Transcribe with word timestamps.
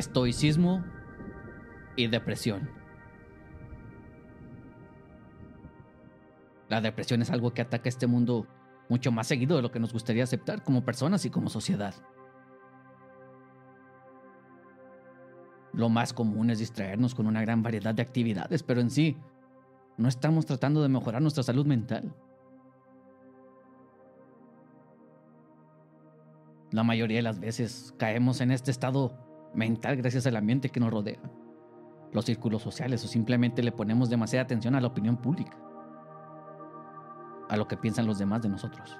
estoicismo 0.00 0.84
y 1.96 2.08
depresión. 2.08 2.68
La 6.68 6.80
depresión 6.80 7.22
es 7.22 7.30
algo 7.30 7.52
que 7.52 7.62
ataca 7.62 7.88
este 7.88 8.06
mundo 8.06 8.46
mucho 8.88 9.12
más 9.12 9.26
seguido 9.26 9.56
de 9.56 9.62
lo 9.62 9.70
que 9.70 9.80
nos 9.80 9.92
gustaría 9.92 10.24
aceptar 10.24 10.64
como 10.64 10.84
personas 10.84 11.24
y 11.24 11.30
como 11.30 11.48
sociedad. 11.48 11.94
Lo 15.72 15.88
más 15.88 16.12
común 16.12 16.50
es 16.50 16.58
distraernos 16.58 17.14
con 17.14 17.26
una 17.26 17.42
gran 17.42 17.62
variedad 17.62 17.94
de 17.94 18.02
actividades, 18.02 18.62
pero 18.62 18.80
en 18.80 18.90
sí 18.90 19.16
no 19.96 20.08
estamos 20.08 20.46
tratando 20.46 20.82
de 20.82 20.88
mejorar 20.88 21.22
nuestra 21.22 21.44
salud 21.44 21.66
mental. 21.66 22.14
La 26.72 26.84
mayoría 26.84 27.18
de 27.18 27.22
las 27.22 27.40
veces 27.40 27.94
caemos 27.98 28.40
en 28.40 28.52
este 28.52 28.70
estado 28.70 29.29
mental 29.54 29.96
gracias 29.96 30.26
al 30.26 30.36
ambiente 30.36 30.68
que 30.68 30.80
nos 30.80 30.90
rodea, 30.90 31.20
los 32.12 32.24
círculos 32.24 32.62
sociales 32.62 33.04
o 33.04 33.08
simplemente 33.08 33.62
le 33.62 33.72
ponemos 33.72 34.10
demasiada 34.10 34.44
atención 34.44 34.74
a 34.74 34.80
la 34.80 34.88
opinión 34.88 35.16
pública, 35.16 35.56
a 37.48 37.56
lo 37.56 37.66
que 37.66 37.76
piensan 37.76 38.06
los 38.06 38.18
demás 38.18 38.42
de 38.42 38.48
nosotros. 38.48 38.98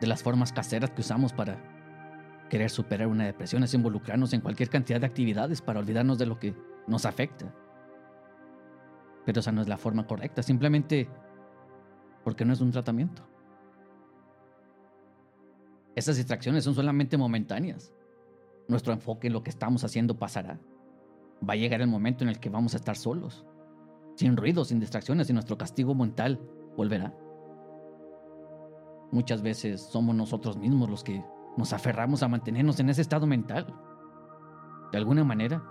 De 0.00 0.06
las 0.06 0.22
formas 0.22 0.52
caseras 0.52 0.90
que 0.90 1.00
usamos 1.00 1.32
para 1.32 1.58
querer 2.50 2.70
superar 2.70 3.08
una 3.08 3.24
depresión 3.24 3.62
es 3.62 3.74
involucrarnos 3.74 4.32
en 4.32 4.40
cualquier 4.40 4.68
cantidad 4.68 5.00
de 5.00 5.06
actividades 5.06 5.62
para 5.62 5.80
olvidarnos 5.80 6.18
de 6.18 6.26
lo 6.26 6.38
que 6.38 6.54
nos 6.86 7.06
afecta. 7.06 7.52
Pero 9.24 9.40
esa 9.40 9.52
no 9.52 9.62
es 9.62 9.68
la 9.68 9.78
forma 9.78 10.06
correcta, 10.06 10.42
simplemente 10.42 11.08
porque 12.22 12.44
no 12.44 12.52
es 12.52 12.60
un 12.60 12.70
tratamiento. 12.70 13.33
Esas 15.94 16.16
distracciones 16.16 16.64
son 16.64 16.74
solamente 16.74 17.16
momentáneas. 17.16 17.92
Nuestro 18.68 18.92
enfoque 18.92 19.28
en 19.28 19.32
lo 19.32 19.42
que 19.42 19.50
estamos 19.50 19.84
haciendo 19.84 20.18
pasará. 20.18 20.58
Va 21.48 21.52
a 21.54 21.56
llegar 21.56 21.80
el 21.80 21.86
momento 21.88 22.24
en 22.24 22.30
el 22.30 22.40
que 22.40 22.48
vamos 22.48 22.74
a 22.74 22.78
estar 22.78 22.96
solos, 22.96 23.44
sin 24.16 24.36
ruido, 24.36 24.64
sin 24.64 24.80
distracciones 24.80 25.28
y 25.30 25.32
nuestro 25.32 25.58
castigo 25.58 25.94
mental 25.94 26.40
volverá. 26.76 27.14
Muchas 29.12 29.42
veces 29.42 29.82
somos 29.82 30.14
nosotros 30.14 30.56
mismos 30.56 30.90
los 30.90 31.04
que 31.04 31.24
nos 31.56 31.72
aferramos 31.72 32.22
a 32.22 32.28
mantenernos 32.28 32.80
en 32.80 32.88
ese 32.90 33.02
estado 33.02 33.26
mental. 33.26 33.66
De 34.90 34.98
alguna 34.98 35.22
manera, 35.22 35.62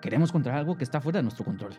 queremos 0.00 0.32
controlar 0.32 0.60
algo 0.60 0.76
que 0.76 0.84
está 0.84 1.00
fuera 1.00 1.18
de 1.18 1.24
nuestro 1.24 1.44
control. 1.44 1.74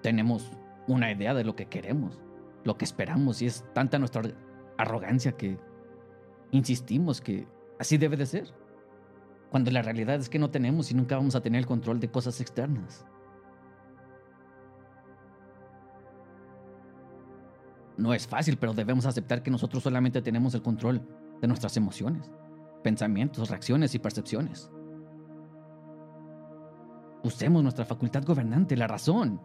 Tenemos 0.00 0.50
una 0.88 1.10
idea 1.12 1.34
de 1.34 1.44
lo 1.44 1.54
que 1.54 1.66
queremos, 1.66 2.20
lo 2.64 2.76
que 2.76 2.84
esperamos 2.84 3.42
y 3.42 3.46
es 3.46 3.64
tanta 3.72 3.98
nuestra 3.98 4.22
arrogancia 4.78 5.32
que 5.32 5.58
insistimos 6.50 7.20
que 7.20 7.46
así 7.78 7.98
debe 7.98 8.16
de 8.16 8.26
ser. 8.26 8.54
Cuando 9.50 9.70
la 9.70 9.82
realidad 9.82 10.16
es 10.16 10.28
que 10.28 10.38
no 10.38 10.50
tenemos 10.50 10.90
y 10.90 10.94
nunca 10.94 11.16
vamos 11.16 11.34
a 11.34 11.42
tener 11.42 11.58
el 11.58 11.66
control 11.66 12.00
de 12.00 12.10
cosas 12.10 12.40
externas. 12.40 13.04
No 17.98 18.14
es 18.14 18.26
fácil, 18.26 18.56
pero 18.56 18.72
debemos 18.72 19.04
aceptar 19.04 19.42
que 19.42 19.50
nosotros 19.50 19.82
solamente 19.82 20.22
tenemos 20.22 20.54
el 20.54 20.62
control 20.62 21.06
de 21.40 21.48
nuestras 21.48 21.76
emociones, 21.76 22.30
pensamientos, 22.82 23.50
reacciones 23.50 23.94
y 23.94 23.98
percepciones. 23.98 24.70
Usemos 27.22 27.62
nuestra 27.62 27.84
facultad 27.84 28.24
gobernante, 28.24 28.76
la 28.76 28.88
razón, 28.88 29.40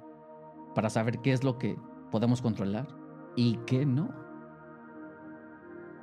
para 0.73 0.89
saber 0.89 1.19
qué 1.19 1.33
es 1.33 1.43
lo 1.43 1.57
que 1.57 1.77
podemos 2.09 2.41
controlar 2.41 2.87
y 3.37 3.55
qué 3.67 3.85
no. 3.85 4.09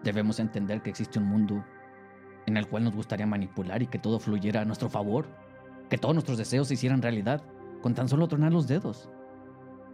Debemos 0.02 0.38
entender 0.38 0.80
que 0.80 0.90
existe 0.90 1.18
un 1.18 1.26
mundo 1.26 1.62
en 2.46 2.56
el 2.56 2.68
cual 2.68 2.84
nos 2.84 2.94
gustaría 2.94 3.26
manipular 3.26 3.82
y 3.82 3.88
que 3.88 3.98
todo 3.98 4.18
fluyera 4.18 4.62
a 4.62 4.64
nuestro 4.64 4.88
favor, 4.88 5.26
que 5.90 5.98
todos 5.98 6.14
nuestros 6.14 6.38
deseos 6.38 6.68
se 6.68 6.74
hicieran 6.74 7.02
realidad 7.02 7.42
con 7.82 7.92
tan 7.92 8.08
solo 8.08 8.28
tronar 8.28 8.52
los 8.52 8.68
dedos. 8.68 9.10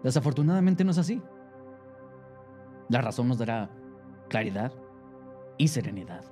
Desafortunadamente 0.05 0.85
no 0.85 0.91
es 0.91 0.99
así. 0.99 1.23
La 2.89 3.01
razón 3.01 3.27
nos 3.29 3.39
dará 3.39 3.71
claridad 4.29 4.73
y 5.57 5.69
serenidad. 5.69 6.25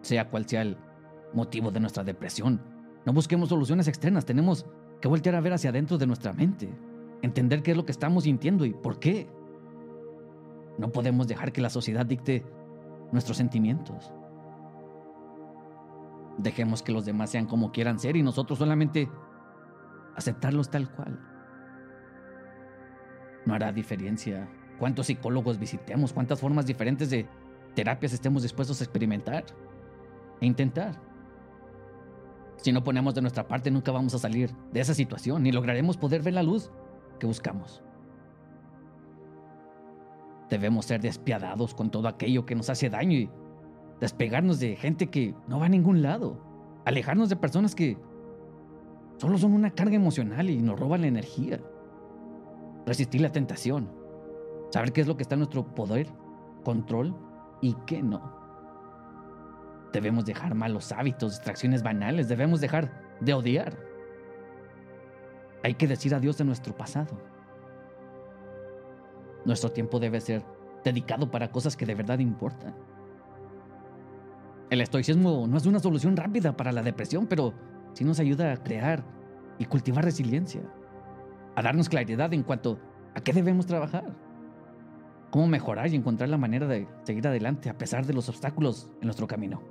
Sea 0.00 0.30
cual 0.30 0.48
sea 0.48 0.62
el 0.62 0.78
motivo 1.34 1.70
de 1.70 1.80
nuestra 1.80 2.02
depresión, 2.02 2.60
no 3.04 3.12
busquemos 3.12 3.50
soluciones 3.50 3.88
externas, 3.88 4.24
tenemos 4.24 4.64
que 5.00 5.08
voltear 5.08 5.34
a 5.34 5.40
ver 5.40 5.52
hacia 5.52 5.70
adentro 5.70 5.98
de 5.98 6.06
nuestra 6.06 6.32
mente 6.32 6.72
entender 7.22 7.62
qué 7.62 7.70
es 7.70 7.76
lo 7.76 7.86
que 7.86 7.92
estamos 7.92 8.24
sintiendo 8.24 8.64
y 8.64 8.74
por 8.74 8.98
qué. 8.98 9.28
No 10.78 10.90
podemos 10.90 11.28
dejar 11.28 11.52
que 11.52 11.60
la 11.60 11.70
sociedad 11.70 12.04
dicte 12.04 12.44
nuestros 13.12 13.36
sentimientos. 13.36 14.12
Dejemos 16.38 16.82
que 16.82 16.92
los 16.92 17.04
demás 17.04 17.30
sean 17.30 17.46
como 17.46 17.72
quieran 17.72 17.98
ser 17.98 18.16
y 18.16 18.22
nosotros 18.22 18.58
solamente 18.58 19.08
aceptarlos 20.16 20.70
tal 20.70 20.90
cual. 20.90 21.20
No 23.46 23.54
hará 23.54 23.72
diferencia 23.72 24.48
cuántos 24.78 25.06
psicólogos 25.06 25.58
visitemos, 25.58 26.12
cuántas 26.12 26.40
formas 26.40 26.66
diferentes 26.66 27.10
de 27.10 27.26
terapias 27.74 28.12
estemos 28.12 28.42
dispuestos 28.42 28.80
a 28.80 28.84
experimentar 28.84 29.44
e 30.40 30.46
intentar. 30.46 31.00
Si 32.56 32.72
no 32.72 32.82
ponemos 32.84 33.14
de 33.14 33.20
nuestra 33.20 33.46
parte, 33.46 33.70
nunca 33.70 33.92
vamos 33.92 34.14
a 34.14 34.18
salir 34.18 34.52
de 34.72 34.80
esa 34.80 34.94
situación 34.94 35.42
ni 35.42 35.52
lograremos 35.52 35.96
poder 35.96 36.22
ver 36.22 36.34
la 36.34 36.42
luz 36.42 36.70
que 37.22 37.26
buscamos. 37.28 37.80
Debemos 40.50 40.86
ser 40.86 41.00
despiadados 41.00 41.72
con 41.72 41.88
todo 41.88 42.08
aquello 42.08 42.44
que 42.44 42.56
nos 42.56 42.68
hace 42.68 42.90
daño 42.90 43.16
y 43.16 43.30
despegarnos 44.00 44.58
de 44.58 44.74
gente 44.74 45.06
que 45.06 45.32
no 45.46 45.60
va 45.60 45.66
a 45.66 45.68
ningún 45.68 46.02
lado. 46.02 46.36
Alejarnos 46.84 47.28
de 47.28 47.36
personas 47.36 47.76
que 47.76 47.96
solo 49.18 49.38
son 49.38 49.52
una 49.52 49.70
carga 49.70 49.94
emocional 49.94 50.50
y 50.50 50.60
nos 50.60 50.80
roban 50.80 51.02
la 51.02 51.06
energía. 51.06 51.60
Resistir 52.86 53.20
la 53.20 53.30
tentación. 53.30 53.88
Saber 54.70 54.92
qué 54.92 55.02
es 55.02 55.06
lo 55.06 55.16
que 55.16 55.22
está 55.22 55.36
en 55.36 55.42
nuestro 55.42 55.64
poder, 55.76 56.08
control 56.64 57.14
y 57.60 57.74
qué 57.86 58.02
no. 58.02 58.36
Debemos 59.92 60.24
dejar 60.24 60.56
malos 60.56 60.90
hábitos, 60.90 61.34
distracciones 61.34 61.84
banales. 61.84 62.28
Debemos 62.28 62.60
dejar 62.60 62.90
de 63.20 63.32
odiar. 63.32 63.91
Hay 65.62 65.74
que 65.74 65.86
decir 65.86 66.14
adiós 66.14 66.38
de 66.38 66.44
nuestro 66.44 66.74
pasado. 66.74 67.16
Nuestro 69.44 69.70
tiempo 69.70 70.00
debe 70.00 70.20
ser 70.20 70.44
dedicado 70.84 71.30
para 71.30 71.50
cosas 71.50 71.76
que 71.76 71.86
de 71.86 71.94
verdad 71.94 72.18
importan. 72.18 72.74
El 74.70 74.80
estoicismo 74.80 75.46
no 75.46 75.56
es 75.56 75.66
una 75.66 75.80
solución 75.80 76.16
rápida 76.16 76.56
para 76.56 76.72
la 76.72 76.82
depresión, 76.82 77.26
pero 77.26 77.52
sí 77.92 78.04
nos 78.04 78.18
ayuda 78.20 78.52
a 78.52 78.56
crear 78.56 79.04
y 79.58 79.66
cultivar 79.66 80.04
resiliencia, 80.04 80.62
a 81.54 81.62
darnos 81.62 81.88
claridad 81.88 82.32
en 82.32 82.42
cuanto 82.42 82.78
a 83.14 83.20
qué 83.20 83.32
debemos 83.32 83.66
trabajar, 83.66 84.16
cómo 85.30 85.46
mejorar 85.46 85.88
y 85.88 85.96
encontrar 85.96 86.30
la 86.30 86.38
manera 86.38 86.66
de 86.66 86.88
seguir 87.04 87.26
adelante 87.28 87.68
a 87.68 87.76
pesar 87.76 88.06
de 88.06 88.14
los 88.14 88.28
obstáculos 88.28 88.90
en 89.00 89.06
nuestro 89.06 89.26
camino. 89.26 89.62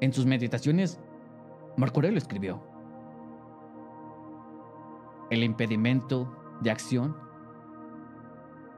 En 0.00 0.12
sus 0.12 0.26
meditaciones, 0.26 1.00
Marco 1.76 1.96
Aurelio 1.98 2.18
escribió, 2.18 2.62
el 5.30 5.44
impedimento 5.44 6.28
de 6.60 6.70
acción 6.70 7.16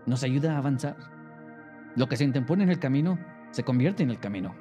nos 0.07 0.23
ayuda 0.23 0.55
a 0.55 0.59
avanzar. 0.59 0.97
Lo 1.97 2.09
que 2.09 2.17
se 2.17 2.25
interpone 2.25 2.65
en 2.65 2.71
el 2.71 2.79
camino 2.79 3.19
se 3.51 3.65
convierte 3.65 4.03
en 4.03 4.11
el 4.11 4.19
camino. 4.19 4.55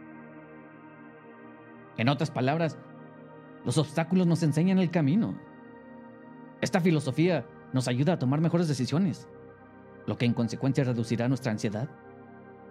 En 1.97 2.09
otras 2.09 2.31
palabras, 2.31 2.77
los 3.65 3.77
obstáculos 3.77 4.27
nos 4.27 4.43
enseñan 4.43 4.79
el 4.79 4.91
camino. 4.91 5.35
Esta 6.61 6.79
filosofía 6.79 7.45
nos 7.73 7.87
ayuda 7.87 8.13
a 8.13 8.19
tomar 8.19 8.41
mejores 8.41 8.67
decisiones, 8.67 9.27
lo 10.05 10.17
que 10.17 10.25
en 10.25 10.33
consecuencia 10.33 10.83
reducirá 10.83 11.27
nuestra 11.27 11.51
ansiedad 11.51 11.89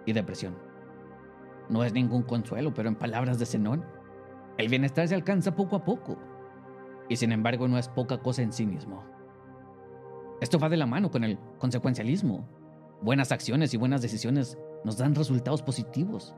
y 0.05 0.13
depresión. 0.13 0.55
No 1.69 1.83
es 1.83 1.93
ningún 1.93 2.23
consuelo, 2.23 2.73
pero 2.73 2.89
en 2.89 2.95
palabras 2.95 3.39
de 3.39 3.45
Zenón, 3.45 3.85
el 4.57 4.67
bienestar 4.67 5.07
se 5.07 5.15
alcanza 5.15 5.55
poco 5.55 5.75
a 5.75 5.85
poco 5.85 6.17
y 7.09 7.15
sin 7.17 7.31
embargo 7.31 7.67
no 7.67 7.77
es 7.77 7.89
poca 7.89 8.19
cosa 8.19 8.43
en 8.43 8.53
sí 8.53 8.65
mismo. 8.65 9.03
Esto 10.39 10.57
va 10.59 10.69
de 10.69 10.77
la 10.77 10.85
mano 10.85 11.11
con 11.11 11.23
el 11.23 11.37
consecuencialismo. 11.57 12.47
Buenas 13.01 13.31
acciones 13.31 13.73
y 13.73 13.77
buenas 13.77 14.01
decisiones 14.01 14.57
nos 14.85 14.97
dan 14.97 15.15
resultados 15.15 15.61
positivos. 15.61 16.33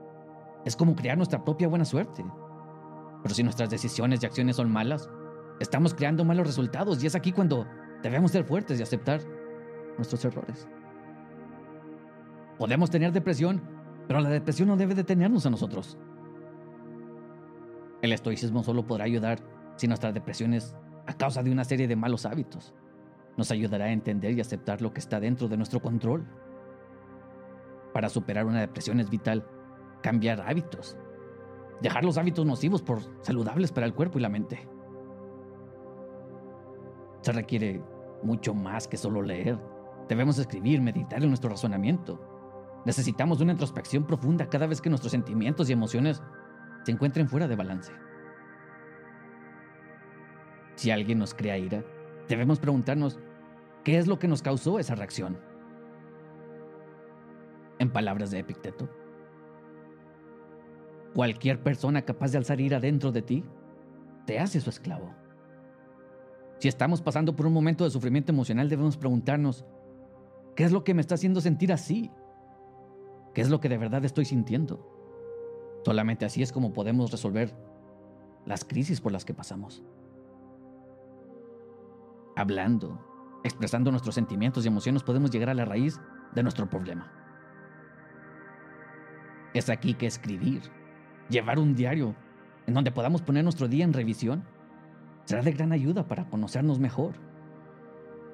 Es 0.66 0.76
como 0.76 0.96
crear 0.96 1.18
nuestra 1.18 1.44
propia 1.44 1.68
buena 1.68 1.86
suerte. 1.86 2.26
Pero 3.22 3.36
si 3.36 3.44
nuestras 3.44 3.70
decisiones 3.70 4.24
y 4.24 4.26
acciones 4.26 4.56
son 4.56 4.72
malas, 4.72 5.10
estamos 5.60 5.94
creando 5.94 6.26
malos 6.26 6.48
resultados 6.48 7.04
y 7.04 7.08
es 7.08 7.16
aquí 7.16 7.32
cuando 7.32 7.68
debemos 8.02 8.32
ser 8.32 8.44
fuertes 8.46 8.80
y 8.80 8.84
aceptar 8.84 9.22
nuestros 9.98 10.24
errores. 10.26 10.68
Podemos 12.58 12.90
tener 12.90 13.12
depresión, 13.12 13.62
pero 14.08 14.22
la 14.22 14.30
depresión 14.30 14.70
no 14.70 14.78
debe 14.78 14.96
detenernos 14.96 15.46
a 15.46 15.50
nosotros. 15.50 15.98
El 18.02 18.14
estoicismo 18.14 18.64
solo 18.64 18.86
podrá 18.86 19.06
ayudar 19.06 19.40
si 19.76 19.88
nuestra 19.88 20.12
depresión 20.12 20.54
es 20.54 20.76
a 21.08 21.14
causa 21.14 21.44
de 21.44 21.52
una 21.52 21.64
serie 21.64 21.88
de 21.88 21.96
malos 21.96 22.26
hábitos. 22.26 22.74
Nos 23.38 23.52
ayudará 23.52 23.86
a 23.86 23.92
entender 23.92 24.32
y 24.34 24.42
aceptar 24.42 24.82
lo 24.82 24.94
que 24.94 25.00
está 25.00 25.20
dentro 25.20 25.48
de 25.48 25.58
nuestro 25.58 25.82
control 25.82 26.26
Para 27.94 28.10
superar 28.10 28.46
una 28.46 28.60
depresión 28.60 29.00
es 29.00 29.10
vital 29.10 29.46
cambiar 30.02 30.42
hábitos. 30.42 30.98
Dejar 31.82 32.04
los 32.04 32.18
hábitos 32.18 32.46
nocivos 32.46 32.82
por 32.82 33.00
saludables 33.24 33.72
para 33.72 33.86
el 33.86 33.94
cuerpo 33.94 34.20
y 34.20 34.22
la 34.22 34.30
mente. 34.30 34.68
Se 37.22 37.32
requiere 37.32 37.82
mucho 38.24 38.54
más 38.54 38.88
que 38.88 38.98
solo 38.98 39.22
leer. 39.22 39.58
Debemos 40.08 40.38
escribir, 40.40 40.82
meditar 40.82 41.22
en 41.22 41.30
nuestro 41.30 41.50
razonamiento. 41.50 42.20
Necesitamos 42.86 43.42
una 43.42 43.52
introspección 43.52 44.06
profunda 44.06 44.48
cada 44.50 44.68
vez 44.68 44.82
que 44.82 44.90
nuestros 44.90 45.12
sentimientos 45.12 45.70
y 45.70 45.74
emociones 45.74 46.22
se 46.84 46.92
encuentren 46.92 47.28
fuera 47.28 47.48
de 47.48 47.56
balance. 47.56 47.92
Si 50.76 50.92
alguien 50.92 51.20
nos 51.20 51.34
crea 51.34 51.58
ira, 51.58 51.84
debemos 52.28 52.60
preguntarnos, 52.60 53.20
¿qué 53.84 53.98
es 53.98 54.08
lo 54.08 54.20
que 54.20 54.28
nos 54.28 54.42
causó 54.42 54.80
esa 54.80 54.96
reacción? 54.96 55.38
En 57.80 57.92
palabras 57.92 58.32
de 58.32 58.40
Epicteto, 58.40 58.90
cualquier 61.14 61.62
persona 61.62 62.04
capaz 62.04 62.32
de 62.32 62.38
alzar 62.38 62.62
ira 62.62 62.80
dentro 62.80 63.12
de 63.12 63.22
ti 63.22 63.44
te 64.26 64.40
hace 64.40 64.62
su 64.62 64.70
esclavo. 64.70 65.14
Si 66.60 66.68
estamos 66.68 67.02
pasando 67.02 67.36
por 67.36 67.48
un 67.48 67.54
momento 67.54 67.84
de 67.84 67.90
sufrimiento 67.90 68.32
emocional, 68.32 68.70
debemos 68.70 68.96
preguntarnos, 68.96 69.66
¿qué 70.56 70.64
es 70.64 70.72
lo 70.72 70.84
que 70.84 70.94
me 70.94 71.02
está 71.02 71.16
haciendo 71.16 71.42
sentir 71.42 71.74
así? 71.74 72.12
¿Qué 73.34 73.42
es 73.42 73.50
lo 73.50 73.60
que 73.60 73.70
de 73.70 73.78
verdad 73.78 74.06
estoy 74.06 74.26
sintiendo? 74.26 74.88
Solamente 75.84 76.26
así 76.26 76.44
es 76.44 76.52
como 76.52 76.74
podemos 76.74 77.12
resolver 77.12 77.56
las 78.46 78.64
crisis 78.64 79.02
por 79.02 79.12
las 79.12 79.26
que 79.26 79.34
pasamos. 79.34 79.84
Hablando, 82.42 83.00
expresando 83.44 83.92
nuestros 83.92 84.16
sentimientos 84.16 84.66
y 84.66 84.68
emociones, 84.68 85.04
podemos 85.04 85.30
llegar 85.30 85.52
a 85.52 85.54
la 85.54 85.64
raíz 85.64 86.02
de 86.34 86.42
nuestro 86.42 86.68
problema. 86.68 87.12
Es 89.54 89.70
aquí 89.70 89.94
que 89.94 90.08
escribir, 90.08 90.64
llevar 91.30 91.60
un 91.60 91.76
diario 91.76 92.16
en 92.66 92.74
donde 92.74 92.92
podamos 92.92 93.22
poner 93.22 93.44
nuestro 93.44 93.68
día 93.68 93.84
en 93.84 93.94
revisión, 93.94 94.44
será 95.26 95.44
de 95.44 95.52
gran 95.52 95.72
ayuda 95.72 96.08
para 96.08 96.32
conocernos 96.32 96.80
mejor, 96.80 97.14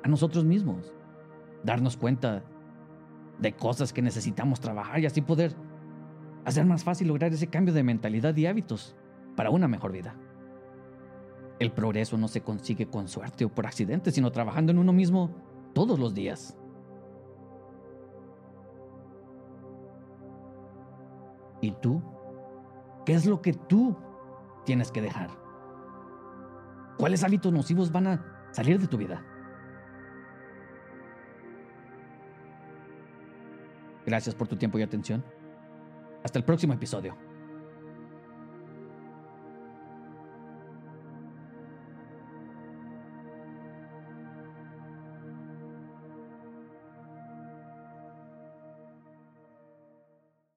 a 0.06 0.08
nosotros 0.08 0.46
mismos, 0.46 0.94
darnos 1.66 1.98
cuenta 1.98 2.46
de 3.40 3.52
cosas 3.58 3.92
que 3.92 4.02
necesitamos 4.02 4.62
trabajar 4.62 5.02
y 5.02 5.06
así 5.06 5.22
poder 5.22 5.54
hacer 6.46 6.66
más 6.66 6.86
fácil 6.86 7.10
lograr 7.10 7.34
ese 7.34 7.48
cambio 7.48 7.74
de 7.74 7.84
mentalidad 7.84 8.34
y 8.38 8.46
hábitos 8.46 8.96
para 9.36 9.50
una 9.50 9.68
mejor 9.68 9.92
vida. 9.92 10.16
El 11.60 11.72
progreso 11.72 12.18
no 12.18 12.28
se 12.28 12.42
consigue 12.42 12.88
con 12.88 13.08
suerte 13.08 13.46
o 13.46 13.50
por 13.50 13.66
accidente, 13.66 14.12
sino 14.12 14.32
trabajando 14.32 14.72
en 14.72 14.78
uno 14.78 14.94
mismo 14.94 15.32
todos 15.74 15.98
los 16.00 16.14
días. 16.14 16.58
¿Y 21.62 21.72
tú? 21.72 22.02
¿Qué 23.06 23.14
es 23.14 23.26
lo 23.26 23.42
que 23.42 23.54
tú 23.54 23.96
tienes 24.66 24.92
que 24.92 25.02
dejar? 25.02 25.30
¿Cuáles 26.98 27.24
hábitos 27.24 27.52
nocivos 27.52 27.92
van 27.92 28.08
a 28.08 28.50
salir 28.52 28.80
de 28.80 28.88
tu 28.88 28.98
vida? 28.98 29.24
Gracias 34.06 34.36
por 34.36 34.48
tu 34.48 34.56
tiempo 34.56 34.78
y 34.78 34.84
atención. 34.84 35.24
Hasta 36.24 36.40
el 36.40 36.46
próximo 36.46 36.74
episodio. 36.74 37.16